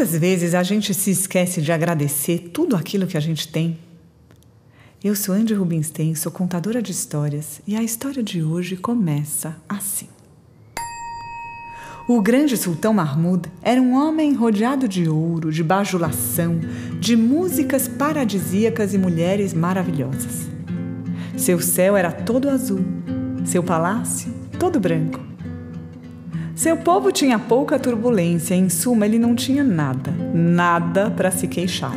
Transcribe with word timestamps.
Quantas 0.00 0.18
vezes 0.18 0.54
a 0.54 0.62
gente 0.62 0.94
se 0.94 1.10
esquece 1.10 1.60
de 1.60 1.70
agradecer 1.70 2.52
tudo 2.54 2.74
aquilo 2.74 3.06
que 3.06 3.18
a 3.18 3.20
gente 3.20 3.46
tem? 3.46 3.76
Eu 5.04 5.14
sou 5.14 5.34
Andy 5.34 5.52
Rubinstein, 5.52 6.14
sou 6.14 6.32
contadora 6.32 6.80
de 6.80 6.90
histórias 6.90 7.60
e 7.66 7.76
a 7.76 7.82
história 7.82 8.22
de 8.22 8.42
hoje 8.42 8.78
começa 8.78 9.58
assim. 9.68 10.08
O 12.08 12.22
grande 12.22 12.56
sultão 12.56 12.94
Mahmud 12.94 13.46
era 13.60 13.78
um 13.78 13.92
homem 13.92 14.32
rodeado 14.32 14.88
de 14.88 15.06
ouro, 15.06 15.52
de 15.52 15.62
bajulação, 15.62 16.58
de 16.98 17.14
músicas 17.14 17.86
paradisíacas 17.86 18.94
e 18.94 18.98
mulheres 18.98 19.52
maravilhosas. 19.52 20.48
Seu 21.36 21.60
céu 21.60 21.94
era 21.94 22.10
todo 22.10 22.48
azul, 22.48 22.80
seu 23.44 23.62
palácio 23.62 24.32
todo 24.58 24.80
branco. 24.80 25.29
Seu 26.60 26.76
povo 26.76 27.10
tinha 27.10 27.38
pouca 27.38 27.78
turbulência, 27.78 28.54
em 28.54 28.68
suma, 28.68 29.06
ele 29.06 29.18
não 29.18 29.34
tinha 29.34 29.64
nada, 29.64 30.12
nada 30.34 31.10
para 31.10 31.30
se 31.30 31.48
queixar. 31.48 31.96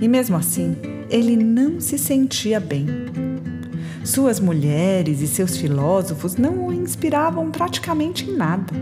E 0.00 0.06
mesmo 0.06 0.36
assim, 0.36 0.76
ele 1.10 1.34
não 1.34 1.80
se 1.80 1.98
sentia 1.98 2.60
bem. 2.60 2.86
Suas 4.04 4.38
mulheres 4.38 5.20
e 5.20 5.26
seus 5.26 5.56
filósofos 5.56 6.36
não 6.36 6.68
o 6.68 6.72
inspiravam 6.72 7.50
praticamente 7.50 8.24
em 8.24 8.36
nada. 8.36 8.72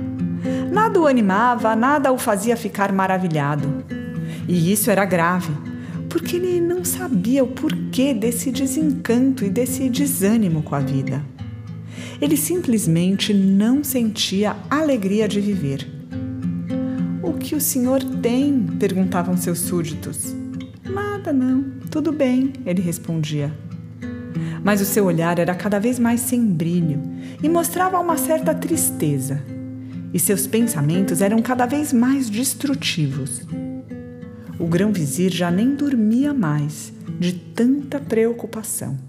Nada 0.71 1.01
o 1.01 1.07
animava, 1.07 1.75
nada 1.75 2.13
o 2.13 2.19
fazia 2.19 2.55
ficar 2.55 2.93
maravilhado. 2.93 3.83
E 4.47 4.71
isso 4.71 4.91
era 4.91 5.07
grave, 5.07 5.55
porque 6.11 6.37
ele 6.37 6.61
não 6.61 6.85
sabia 6.85 7.43
o 7.43 7.49
porquê 7.49 8.13
desse 8.13 8.51
desencanto 8.51 9.47
e 9.47 9.49
desse 9.49 9.89
desânimo 9.89 10.63
com 10.63 10.75
a 10.75 10.81
vida. 10.81 11.23
Ele 12.21 12.37
simplesmente 12.37 13.33
não 13.33 13.85
sentia 13.85 14.57
alegria 14.69 15.29
de 15.29 15.41
viver. 15.41 15.89
O 17.23 17.33
que 17.35 17.55
o 17.55 17.61
senhor 17.61 18.03
tem? 18.03 18.67
perguntavam 18.79 19.37
seus 19.37 19.61
súditos. 19.61 20.35
Nada, 20.83 21.33
não. 21.33 21.65
Tudo 21.91 22.11
bem, 22.11 22.53
ele 22.67 22.83
respondia. 22.83 23.53
Mas 24.65 24.81
o 24.81 24.85
seu 24.85 25.05
olhar 25.05 25.39
era 25.39 25.55
cada 25.55 25.79
vez 25.79 25.99
mais 25.99 26.21
sem 26.21 26.45
brilho 26.45 27.01
e 27.43 27.49
mostrava 27.49 28.01
uma 28.01 28.17
certa 28.17 28.53
tristeza. 28.53 29.41
E 30.13 30.19
seus 30.19 30.47
pensamentos 30.47 31.23
eram 31.23 31.41
cada 31.41 31.67
vez 31.67 31.93
mais 31.93 32.29
destrutivos. 32.29 33.43
O 34.59 34.67
grão-vizir 34.67 35.31
já 35.31 35.51
nem 35.51 35.75
dormia 35.75 36.35
mais 36.35 36.93
de 37.21 37.33
tanta 37.33 38.01
preocupação. 38.01 39.08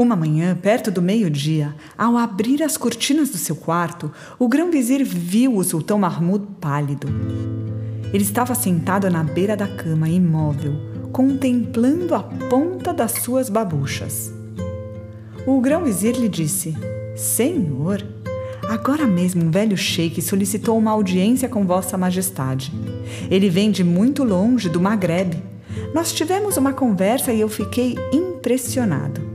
Uma 0.00 0.16
manhã, 0.16 0.56
perto 0.56 0.90
do 0.90 1.02
meio-dia, 1.02 1.74
ao 1.98 2.16
abrir 2.16 2.62
as 2.62 2.78
cortinas 2.78 3.28
do 3.28 3.36
seu 3.36 3.54
quarto, 3.54 4.10
o 4.38 4.48
grão-vizir 4.48 5.04
viu 5.04 5.58
o 5.58 5.62
sultão 5.62 5.98
Mahmud 5.98 6.42
pálido. 6.58 7.06
Ele 8.10 8.22
estava 8.22 8.54
sentado 8.54 9.10
na 9.10 9.22
beira 9.22 9.54
da 9.54 9.68
cama, 9.68 10.08
imóvel, 10.08 10.72
contemplando 11.12 12.14
a 12.14 12.22
ponta 12.22 12.94
das 12.94 13.12
suas 13.12 13.50
babuchas. 13.50 14.32
O 15.46 15.60
grão-vizir 15.60 16.16
lhe 16.16 16.30
disse: 16.30 16.74
Senhor, 17.14 18.02
agora 18.70 19.06
mesmo 19.06 19.44
um 19.44 19.50
velho 19.50 19.76
sheik 19.76 20.22
solicitou 20.22 20.78
uma 20.78 20.92
audiência 20.92 21.46
com 21.46 21.66
Vossa 21.66 21.98
Majestade. 21.98 22.72
Ele 23.30 23.50
vem 23.50 23.70
de 23.70 23.84
muito 23.84 24.24
longe, 24.24 24.70
do 24.70 24.80
Maghreb. 24.80 25.36
Nós 25.94 26.10
tivemos 26.10 26.56
uma 26.56 26.72
conversa 26.72 27.34
e 27.34 27.40
eu 27.42 27.50
fiquei 27.50 27.98
impressionado. 28.10 29.29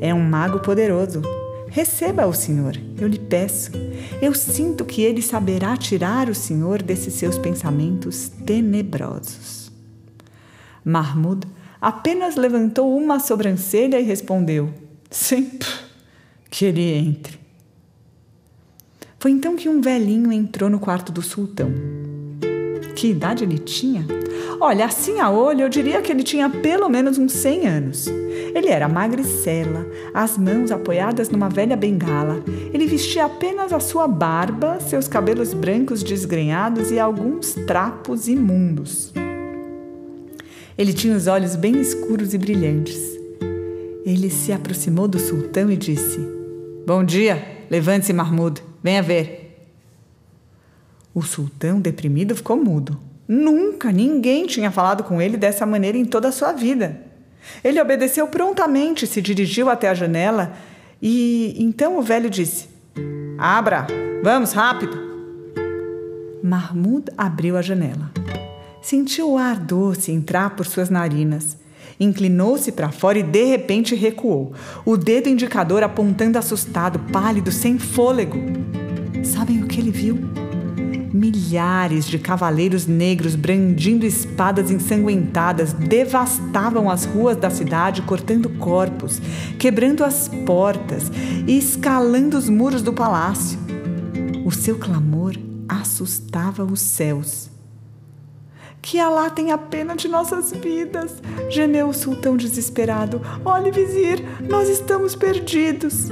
É 0.00 0.14
um 0.14 0.22
mago 0.22 0.60
poderoso. 0.60 1.22
Receba 1.68 2.26
o 2.26 2.32
Senhor, 2.32 2.74
eu 2.98 3.06
lhe 3.06 3.18
peço. 3.18 3.72
Eu 4.22 4.34
sinto 4.34 4.84
que 4.84 5.02
ele 5.02 5.20
saberá 5.20 5.76
tirar 5.76 6.28
o 6.28 6.34
Senhor 6.34 6.82
desses 6.82 7.14
seus 7.14 7.36
pensamentos 7.36 8.28
tenebrosos. 8.46 9.70
Mahmud 10.84 11.46
apenas 11.80 12.36
levantou 12.36 12.96
uma 12.96 13.20
sobrancelha 13.20 14.00
e 14.00 14.04
respondeu: 14.04 14.72
Sim, 15.10 15.58
que 16.50 16.64
ele 16.64 16.82
entre. 16.82 17.38
Foi 19.18 19.30
então 19.30 19.56
que 19.56 19.68
um 19.68 19.80
velhinho 19.80 20.32
entrou 20.32 20.70
no 20.70 20.78
quarto 20.78 21.12
do 21.12 21.22
sultão. 21.22 21.70
Que 22.98 23.10
idade 23.10 23.44
ele 23.44 23.60
tinha? 23.60 24.04
Olha, 24.60 24.84
assim 24.84 25.20
a 25.20 25.30
olho, 25.30 25.60
eu 25.60 25.68
diria 25.68 26.02
que 26.02 26.10
ele 26.10 26.24
tinha 26.24 26.50
pelo 26.50 26.88
menos 26.88 27.16
uns 27.16 27.30
100 27.30 27.68
anos. 27.68 28.08
Ele 28.08 28.70
era 28.70 28.88
magricela, 28.88 29.86
as 30.12 30.36
mãos 30.36 30.72
apoiadas 30.72 31.30
numa 31.30 31.48
velha 31.48 31.76
bengala. 31.76 32.42
Ele 32.74 32.88
vestia 32.88 33.26
apenas 33.26 33.72
a 33.72 33.78
sua 33.78 34.08
barba, 34.08 34.80
seus 34.80 35.06
cabelos 35.06 35.54
brancos 35.54 36.02
desgrenhados 36.02 36.90
e 36.90 36.98
alguns 36.98 37.54
trapos 37.68 38.26
imundos. 38.26 39.12
Ele 40.76 40.92
tinha 40.92 41.16
os 41.16 41.28
olhos 41.28 41.54
bem 41.54 41.80
escuros 41.80 42.34
e 42.34 42.38
brilhantes. 42.38 42.98
Ele 44.04 44.28
se 44.28 44.52
aproximou 44.52 45.06
do 45.06 45.20
sultão 45.20 45.70
e 45.70 45.76
disse: 45.76 46.18
Bom 46.84 47.04
dia, 47.04 47.46
levante-se, 47.70 48.12
Mahmud, 48.12 48.60
venha 48.82 49.04
ver. 49.04 49.37
O 51.18 51.22
sultão, 51.22 51.80
deprimido, 51.80 52.36
ficou 52.36 52.56
mudo. 52.56 52.96
Nunca 53.26 53.90
ninguém 53.90 54.46
tinha 54.46 54.70
falado 54.70 55.02
com 55.02 55.20
ele 55.20 55.36
dessa 55.36 55.66
maneira 55.66 55.98
em 55.98 56.04
toda 56.04 56.28
a 56.28 56.32
sua 56.32 56.52
vida. 56.52 56.96
Ele 57.64 57.80
obedeceu 57.80 58.28
prontamente, 58.28 59.04
se 59.04 59.20
dirigiu 59.20 59.68
até 59.68 59.88
a 59.88 59.94
janela 59.94 60.52
e 61.02 61.56
então 61.58 61.98
o 61.98 62.02
velho 62.02 62.30
disse: 62.30 62.68
Abra, 63.36 63.88
vamos 64.22 64.52
rápido. 64.52 64.96
Mahmud 66.40 67.10
abriu 67.18 67.56
a 67.56 67.62
janela. 67.62 68.12
Sentiu 68.80 69.32
o 69.32 69.38
ar 69.38 69.58
doce 69.58 70.12
entrar 70.12 70.50
por 70.50 70.66
suas 70.66 70.88
narinas. 70.88 71.56
Inclinou-se 71.98 72.70
para 72.70 72.92
fora 72.92 73.18
e 73.18 73.24
de 73.24 73.42
repente 73.42 73.96
recuou, 73.96 74.52
o 74.84 74.96
dedo 74.96 75.28
indicador 75.28 75.82
apontando 75.82 76.38
assustado, 76.38 77.00
pálido, 77.10 77.50
sem 77.50 77.76
fôlego. 77.76 78.38
Sabem 79.24 79.64
o 79.64 79.66
que 79.66 79.80
ele 79.80 79.90
viu? 79.90 80.47
Milhares 81.12 82.04
de 82.04 82.18
cavaleiros 82.18 82.86
negros 82.86 83.34
brandindo 83.34 84.04
espadas 84.04 84.70
ensanguentadas 84.70 85.72
devastavam 85.72 86.90
as 86.90 87.06
ruas 87.06 87.36
da 87.36 87.48
cidade, 87.48 88.02
cortando 88.02 88.50
corpos, 88.58 89.20
quebrando 89.58 90.04
as 90.04 90.28
portas 90.44 91.10
e 91.46 91.56
escalando 91.56 92.36
os 92.36 92.50
muros 92.50 92.82
do 92.82 92.92
palácio. 92.92 93.58
O 94.44 94.50
seu 94.50 94.76
clamor 94.76 95.34
assustava 95.66 96.62
os 96.62 96.80
céus. 96.80 97.50
Que 98.82 99.00
Alá 99.00 99.30
tenha 99.30 99.56
pena 99.56 99.96
de 99.96 100.08
nossas 100.08 100.52
vidas, 100.52 101.22
gemeu 101.48 101.88
o 101.88 101.94
sultão 101.94 102.36
desesperado. 102.36 103.20
Olhe, 103.44 103.70
vizir, 103.70 104.22
nós 104.48 104.68
estamos 104.68 105.14
perdidos. 105.14 106.08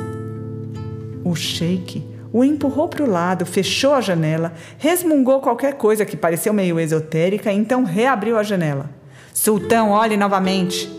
O 1.23 1.35
sheik 1.35 2.16
o 2.33 2.45
empurrou 2.45 2.89
para 2.89 3.05
o 3.05 3.11
lado, 3.11 3.47
fechou 3.47 3.95
a 3.95 4.01
janela, 4.01 4.53
resmungou 4.79 5.41
qualquer 5.41 5.75
coisa 5.75 6.05
que 6.05 6.17
pareceu 6.17 6.53
meio 6.53 6.79
esotérica 6.79 7.53
então 7.53 7.85
reabriu 7.85 8.39
a 8.39 8.43
janela. 8.43 8.91
Sultão, 9.33 9.91
olhe 9.91 10.17
novamente. 10.17 10.91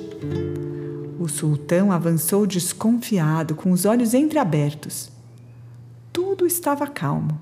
O 1.20 1.28
sultão 1.28 1.92
avançou 1.92 2.46
desconfiado, 2.46 3.56
com 3.56 3.72
os 3.72 3.86
olhos 3.86 4.14
entreabertos. 4.14 5.12
Tudo 6.14 6.46
estava 6.46 6.88
calmo. 6.88 7.40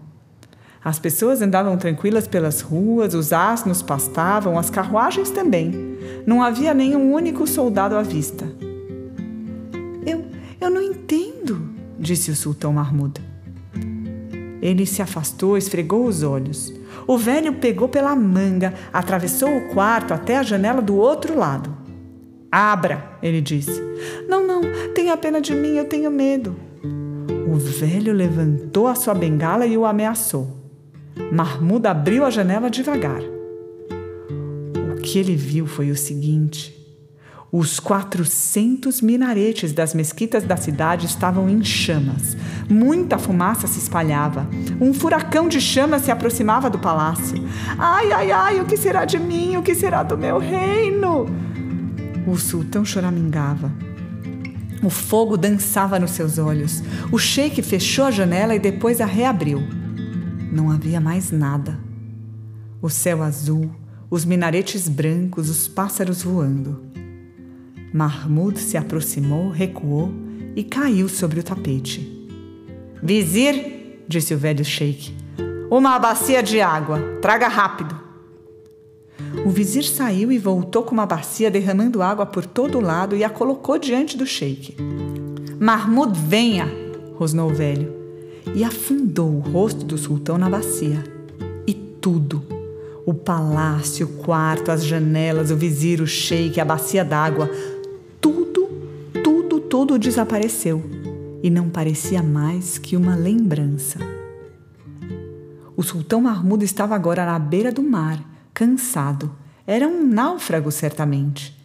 As 0.83 0.99
pessoas 0.99 1.41
andavam 1.41 1.77
tranquilas 1.77 2.27
pelas 2.27 2.61
ruas, 2.61 3.13
os 3.13 3.33
asnos 3.33 3.81
pastavam, 3.81 4.57
as 4.57 4.69
carruagens 4.69 5.31
também. 5.31 5.97
Não 6.25 6.43
havia 6.43 6.73
nenhum 6.73 7.11
único 7.11 7.47
soldado 7.47 7.95
à 7.95 8.01
vista. 8.01 8.45
Eu, 10.05 10.25
eu 10.61 10.69
não 10.69 10.81
entendo, 10.81 11.69
disse 11.99 12.29
o 12.31 12.35
sultão 12.35 12.71
Mahmud. 12.71 13.19
Ele 14.65 14.83
se 14.83 14.99
afastou, 14.99 15.55
esfregou 15.55 16.07
os 16.07 16.23
olhos. 16.23 16.73
O 17.05 17.19
velho 17.19 17.53
pegou 17.53 17.87
pela 17.87 18.15
manga, 18.15 18.73
atravessou 18.91 19.55
o 19.55 19.67
quarto 19.69 20.11
até 20.11 20.37
a 20.37 20.41
janela 20.41 20.81
do 20.81 20.95
outro 20.95 21.37
lado. 21.37 21.71
Abra, 22.51 23.11
ele 23.21 23.41
disse. 23.41 23.79
Não, 24.27 24.43
não, 24.43 24.61
tenha 24.95 25.15
pena 25.15 25.39
de 25.39 25.53
mim, 25.53 25.75
eu 25.75 25.85
tenho 25.85 26.09
medo. 26.09 26.55
O 27.47 27.57
velho 27.57 28.11
levantou 28.11 28.87
a 28.87 28.95
sua 28.95 29.13
bengala 29.13 29.67
e 29.67 29.77
o 29.77 29.85
ameaçou. 29.85 30.47
Mahmud 31.31 31.85
abriu 31.85 32.25
a 32.25 32.31
janela 32.31 32.67
devagar. 32.67 33.21
O 34.91 34.99
que 34.99 35.19
ele 35.19 35.35
viu 35.35 35.67
foi 35.67 35.91
o 35.91 35.95
seguinte: 35.95 36.84
os 37.51 37.79
400 37.79 39.01
minaretes 39.01 39.71
das 39.71 39.93
mesquitas 39.93 40.43
da 40.43 40.57
cidade 40.57 41.05
estavam 41.05 41.49
em 41.49 41.63
chamas. 41.63 42.35
Muita 42.69 43.17
fumaça 43.17 43.67
se 43.67 43.79
espalhava. 43.79 44.47
Um 44.81 44.93
furacão 44.93 45.47
de 45.47 45.61
chamas 45.61 46.01
se 46.01 46.11
aproximava 46.11 46.69
do 46.69 46.79
palácio. 46.79 47.41
Ai, 47.77 48.11
ai, 48.11 48.31
ai, 48.31 48.59
o 48.59 48.65
que 48.65 48.75
será 48.75 49.05
de 49.05 49.17
mim? 49.17 49.55
O 49.55 49.63
que 49.63 49.73
será 49.73 50.03
do 50.03 50.17
meu 50.17 50.37
reino? 50.37 51.27
O 52.27 52.35
sultão 52.35 52.83
choramingava. 52.83 53.71
O 54.83 54.89
fogo 54.89 55.37
dançava 55.37 55.97
nos 55.97 56.11
seus 56.11 56.37
olhos. 56.37 56.83
O 57.11 57.17
sheik 57.17 57.61
fechou 57.61 58.05
a 58.05 58.11
janela 58.11 58.55
e 58.55 58.59
depois 58.59 58.99
a 58.99 59.05
reabriu. 59.05 59.63
Não 60.51 60.69
havia 60.69 60.99
mais 60.99 61.31
nada. 61.31 61.79
O 62.81 62.89
céu 62.89 63.23
azul, 63.23 63.71
os 64.09 64.25
minaretes 64.25 64.87
brancos, 64.87 65.49
os 65.49 65.67
pássaros 65.67 66.21
voando. 66.21 66.84
Mahmud 67.95 68.59
se 68.59 68.75
aproximou, 68.75 69.49
recuou 69.49 70.11
e 70.53 70.65
caiu 70.65 71.07
sobre 71.07 71.39
o 71.39 71.43
tapete. 71.43 72.29
Vizir, 73.01 74.01
disse 74.05 74.33
o 74.33 74.37
velho 74.37 74.65
sheik, 74.65 75.15
uma 75.71 75.97
bacia 75.97 76.43
de 76.43 76.59
água, 76.59 76.99
traga 77.21 77.47
rápido. 77.47 77.97
O 79.45 79.49
vizir 79.49 79.85
saiu 79.85 80.29
e 80.29 80.37
voltou 80.37 80.83
com 80.83 80.91
uma 80.91 81.05
bacia 81.05 81.49
derramando 81.49 82.01
água 82.01 82.25
por 82.25 82.45
todo 82.45 82.81
lado 82.81 83.15
e 83.15 83.23
a 83.23 83.29
colocou 83.29 83.79
diante 83.79 84.17
do 84.17 84.25
sheik. 84.25 84.75
Mahmud, 85.57 86.19
venha! 86.19 86.67
rosnou 87.13 87.49
o 87.49 87.53
velho 87.53 87.93
e 88.53 88.61
afundou 88.65 89.29
o 89.29 89.39
rosto 89.39 89.85
do 89.85 89.97
sultão 89.97 90.37
na 90.37 90.49
bacia. 90.49 91.01
E 91.65 91.73
tudo 91.73 92.43
o 93.05 93.13
palácio, 93.13 94.07
o 94.07 94.23
quarto, 94.23 94.71
as 94.71 94.83
janelas, 94.83 95.51
o 95.51 95.55
vizir, 95.55 96.01
o 96.01 96.07
sheik, 96.07 96.59
a 96.59 96.65
bacia 96.65 97.05
d'água 97.05 97.49
tudo, 99.69 99.99
desapareceu 99.99 100.83
e 101.43 101.49
não 101.49 101.69
parecia 101.69 102.23
mais 102.23 102.77
que 102.77 102.97
uma 102.97 103.15
lembrança. 103.15 103.99
O 105.77 105.83
sultão 105.83 106.21
Mahmud 106.21 106.63
estava 106.63 106.95
agora 106.95 107.25
na 107.25 107.37
beira 107.37 107.71
do 107.71 107.83
mar 107.83 108.23
cansado. 108.53 109.31
Era 109.67 109.87
um 109.87 110.07
náufrago, 110.07 110.71
certamente. 110.71 111.55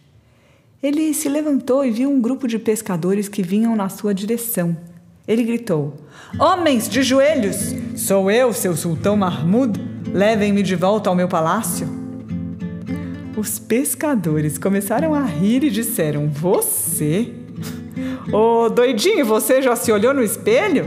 Ele 0.83 1.13
se 1.13 1.29
levantou 1.29 1.85
e 1.85 1.91
viu 1.91 2.09
um 2.09 2.19
grupo 2.19 2.47
de 2.47 2.59
pescadores 2.59 3.29
que 3.29 3.41
vinham 3.41 3.75
na 3.75 3.87
sua 3.87 4.13
direção. 4.13 4.75
Ele 5.27 5.43
gritou: 5.43 5.95
Homens 6.37 6.89
de 6.89 7.01
joelhos! 7.03 7.73
Sou 7.95 8.29
eu, 8.29 8.51
seu 8.51 8.75
sultão 8.75 9.15
Mahmud! 9.15 9.79
Levem-me 10.11 10.61
de 10.61 10.75
volta 10.75 11.09
ao 11.09 11.15
meu 11.15 11.27
palácio! 11.27 11.87
Os 13.37 13.57
pescadores 13.57 14.57
começaram 14.57 15.13
a 15.13 15.23
rir 15.23 15.63
e 15.63 15.69
disseram: 15.69 16.27
Você? 16.29 17.40
Ô 18.31 18.65
oh, 18.65 18.69
doidinho, 18.69 19.25
você 19.25 19.61
já 19.61 19.75
se 19.75 19.91
olhou 19.91 20.13
no 20.13 20.21
espelho? 20.21 20.85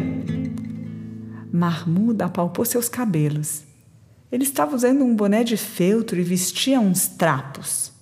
Mahmud 1.52 2.20
apalpou 2.22 2.64
seus 2.64 2.88
cabelos. 2.88 3.62
Ele 4.30 4.44
estava 4.44 4.74
usando 4.74 5.02
um 5.04 5.14
boné 5.14 5.44
de 5.44 5.56
feltro 5.56 6.18
e 6.18 6.22
vestia 6.22 6.80
uns 6.80 7.06
trapos. 7.06 7.92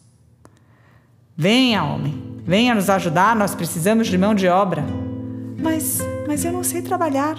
Venha, 1.37 1.85
homem, 1.85 2.41
venha 2.45 2.75
nos 2.75 2.91
ajudar, 2.91 3.37
nós 3.37 3.55
precisamos 3.55 4.09
de 4.09 4.19
mão 4.19 4.35
de 4.35 4.49
obra. 4.49 4.85
Mas, 5.61 6.01
mas 6.27 6.45
eu 6.45 6.53
não 6.53 6.65
sei 6.65 6.83
trabalhar. 6.83 7.37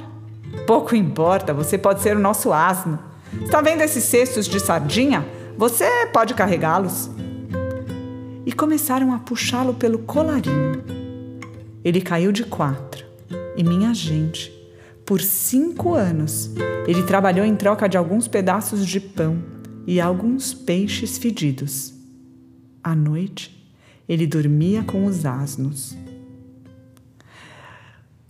Pouco 0.67 0.95
importa, 0.95 1.53
você 1.53 1.77
pode 1.77 2.01
ser 2.01 2.15
o 2.15 2.19
nosso 2.19 2.53
asno. 2.53 2.99
Está 3.41 3.61
vendo 3.61 3.81
esses 3.81 4.03
cestos 4.03 4.47
de 4.47 4.59
sardinha? 4.59 5.25
Você 5.57 6.07
pode 6.13 6.33
carregá-los. 6.33 7.09
E 8.45 8.51
começaram 8.51 9.13
a 9.13 9.19
puxá-lo 9.19 9.73
pelo 9.73 9.99
colarinho. 9.99 11.02
Ele 11.83 12.01
caiu 12.01 12.31
de 12.31 12.43
quatro. 12.43 13.05
E 13.55 13.63
minha 13.63 13.93
gente, 13.93 14.51
por 15.05 15.21
cinco 15.21 15.93
anos, 15.93 16.51
ele 16.87 17.03
trabalhou 17.03 17.45
em 17.45 17.55
troca 17.55 17.87
de 17.87 17.97
alguns 17.97 18.27
pedaços 18.27 18.85
de 18.85 18.99
pão 18.99 19.43
e 19.85 19.99
alguns 19.99 20.53
peixes 20.53 21.17
fedidos. 21.17 21.93
À 22.83 22.95
noite, 22.95 23.73
ele 24.07 24.25
dormia 24.25 24.83
com 24.83 25.05
os 25.05 25.25
asnos. 25.25 25.95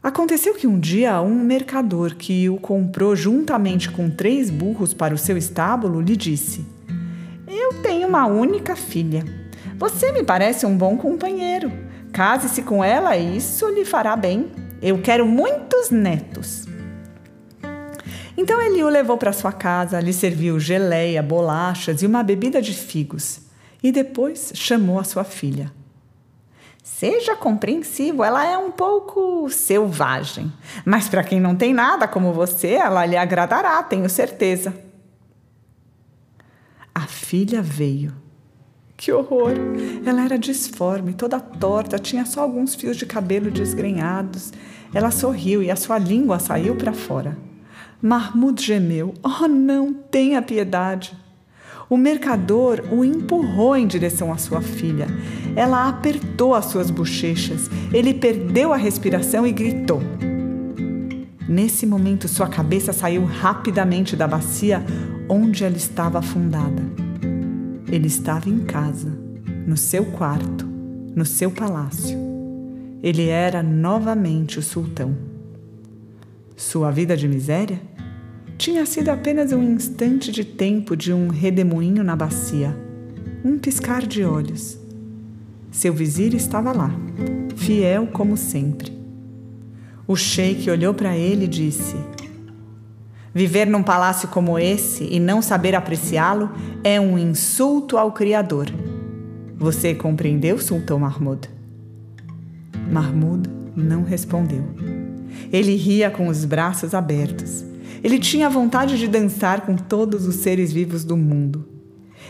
Aconteceu 0.02 0.54
que 0.56 0.68
um 0.68 0.80
dia 0.80 1.22
um 1.22 1.44
mercador 1.44 2.16
que 2.16 2.50
o 2.50 2.58
comprou 2.58 3.16
juntamente 3.16 3.90
com 3.90 4.10
três 4.10 4.50
burros 4.50 4.94
para 4.94 5.14
o 5.14 5.18
seu 5.18 5.38
estábulo 5.38 6.02
lhe 6.02 6.18
disse: 6.18 6.66
Eu 7.48 7.82
tenho 7.82 8.08
uma 8.08 8.26
única 8.26 8.76
filha. 8.76 9.24
Você 9.78 10.12
me 10.12 10.24
parece 10.24 10.66
um 10.66 10.78
bom 10.78 10.98
companheiro. 10.98 11.72
Case-se 12.14 12.62
com 12.62 12.84
ela 12.84 13.18
e 13.18 13.38
isso 13.38 13.68
lhe 13.70 13.84
fará 13.84 14.16
bem. 14.16 14.52
Eu 14.80 15.02
quero 15.02 15.26
muitos 15.26 15.90
netos. 15.90 16.68
Então 18.38 18.62
ele 18.62 18.84
o 18.84 18.90
levou 18.90 19.18
para 19.18 19.34
sua 19.34 19.52
casa, 19.52 20.00
lhe 20.00 20.14
serviu 20.14 20.60
geleia, 20.60 21.24
bolachas 21.24 22.04
e 22.04 22.06
uma 22.06 22.22
bebida 22.22 22.62
de 22.62 22.72
figos. 22.72 23.42
E 23.82 23.92
depois 23.92 24.52
chamou 24.54 25.00
a 25.00 25.04
sua 25.04 25.24
filha. 25.24 25.72
Seja 26.84 27.36
compreensivo, 27.36 28.24
ela 28.24 28.46
é 28.46 28.58
um 28.58 28.70
pouco 28.70 29.50
selvagem, 29.50 30.52
mas 30.86 31.10
para 31.10 31.24
quem 31.24 31.40
não 31.40 31.56
tem 31.56 31.74
nada 31.74 32.08
como 32.08 32.34
você, 32.34 32.74
ela 32.74 33.06
lhe 33.06 33.18
agradará, 33.18 33.82
tenho 33.82 34.10
certeza. 34.10 34.74
A 36.94 37.08
filha 37.08 37.62
veio. 37.62 38.23
Que 39.04 39.12
horror! 39.12 39.52
Ela 40.06 40.24
era 40.24 40.40
disforme, 40.40 41.12
toda 41.12 41.38
torta, 41.38 42.00
tinha 42.00 42.26
só 42.26 42.40
alguns 42.40 42.74
fios 42.74 42.96
de 42.96 43.06
cabelo 43.06 43.52
desgrenhados. 43.52 44.54
Ela 44.94 45.12
sorriu 45.12 45.62
e 45.62 45.70
a 45.70 45.76
sua 45.76 45.98
língua 45.98 46.40
saiu 46.40 46.74
para 46.78 46.94
fora. 46.94 47.38
Mahmud 48.02 48.66
gemeu: 48.66 49.14
Oh, 49.22 49.46
não, 49.46 49.94
tenha 49.94 50.42
piedade. 50.42 51.18
O 51.90 51.98
mercador 51.98 52.82
o 52.94 53.04
empurrou 53.04 53.76
em 53.76 53.88
direção 53.88 54.32
à 54.32 54.38
sua 54.38 54.62
filha. 54.62 55.08
Ela 55.54 55.90
apertou 55.90 56.56
as 56.56 56.68
suas 56.68 56.90
bochechas. 56.90 57.70
Ele 57.92 58.14
perdeu 58.14 58.72
a 58.72 58.78
respiração 58.78 59.46
e 59.46 59.52
gritou. 59.52 60.02
Nesse 61.46 61.86
momento, 61.86 62.30
sua 62.30 62.48
cabeça 62.48 62.94
saiu 62.94 63.26
rapidamente 63.26 64.16
da 64.16 64.30
bacia 64.30 64.82
onde 65.28 65.66
ela 65.66 65.76
estava 65.76 66.20
afundada. 66.20 67.03
Ele 67.94 68.08
estava 68.08 68.50
em 68.50 68.62
casa, 68.62 69.16
no 69.68 69.78
seu 69.78 70.04
quarto, 70.04 70.66
no 71.16 71.24
seu 71.24 71.52
palácio. 71.52 72.18
Ele 73.04 73.28
era 73.28 73.62
novamente 73.62 74.58
o 74.58 74.64
sultão. 74.64 75.16
Sua 76.56 76.90
vida 76.90 77.16
de 77.16 77.28
miséria 77.28 77.80
tinha 78.58 78.84
sido 78.88 79.10
apenas 79.10 79.52
um 79.52 79.62
instante 79.62 80.32
de 80.32 80.44
tempo 80.44 80.98
de 80.98 81.14
um 81.14 81.28
redemoinho 81.28 82.04
na 82.04 82.16
bacia, 82.16 82.76
um 83.46 83.60
piscar 83.60 84.08
de 84.08 84.24
olhos. 84.24 84.80
Seu 85.70 85.94
vizir 85.94 86.34
estava 86.34 86.72
lá, 86.72 86.90
fiel 87.56 88.08
como 88.08 88.36
sempre. 88.36 88.92
O 90.08 90.16
sheik 90.16 90.68
olhou 90.68 90.96
para 90.96 91.16
ele 91.16 91.46
e 91.46 91.48
disse: 91.48 91.96
Viver 93.34 93.66
num 93.66 93.82
palácio 93.82 94.28
como 94.28 94.60
esse 94.60 95.06
e 95.06 95.20
não 95.20 95.42
saber 95.42 95.74
apreciá-lo 95.74 96.52
é 96.84 97.00
um 97.00 97.18
insulto 97.18 97.98
ao 97.98 98.12
Criador. 98.12 98.68
Você 99.58 99.96
compreendeu, 99.96 100.60
Sultão 100.60 101.00
Mahmud? 101.00 101.50
Mahmud 102.92 103.50
não 103.76 104.04
respondeu. 104.04 104.64
Ele 105.52 105.76
ria 105.76 106.12
com 106.12 106.28
os 106.28 106.46
braços 106.46 106.94
abertos. 106.94 107.66
Ele 108.04 108.20
tinha 108.20 108.50
vontade 108.50 109.00
de 109.00 109.08
dançar 109.08 109.62
com 109.62 109.76
todos 109.76 110.28
os 110.28 110.36
seres 110.36 110.72
vivos 110.72 111.04
do 111.04 111.18
mundo. 111.18 111.68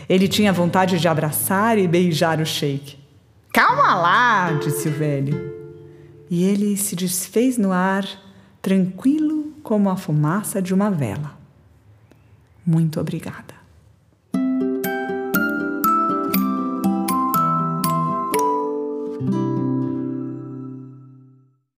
Ele 0.08 0.26
tinha 0.26 0.52
vontade 0.52 0.98
de 0.98 1.06
abraçar 1.06 1.76
e 1.76 1.86
beijar 1.86 2.40
o 2.40 2.46
sheik. 2.46 2.96
Calma 3.52 3.94
lá, 3.94 4.52
disse 4.52 4.88
o 4.88 4.92
velho. 4.92 5.52
E 6.30 6.44
ele 6.44 6.76
se 6.76 6.96
desfez 6.96 7.58
no 7.58 7.72
ar, 7.72 8.06
tranquilo 8.62 9.33
como 9.64 9.88
a 9.88 9.96
fumaça 9.96 10.60
de 10.60 10.74
uma 10.74 10.90
vela. 10.90 11.36
Muito 12.64 13.00
obrigada. 13.00 13.53